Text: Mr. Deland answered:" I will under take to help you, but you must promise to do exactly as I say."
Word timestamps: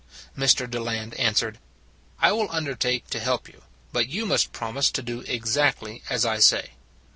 Mr. 0.35 0.67
Deland 0.67 1.13
answered:" 1.19 1.59
I 2.19 2.31
will 2.31 2.49
under 2.49 2.73
take 2.73 3.07
to 3.11 3.19
help 3.19 3.47
you, 3.47 3.61
but 3.91 4.09
you 4.09 4.25
must 4.25 4.51
promise 4.51 4.89
to 4.89 5.03
do 5.03 5.19
exactly 5.27 6.01
as 6.09 6.25
I 6.25 6.39
say." 6.39 6.71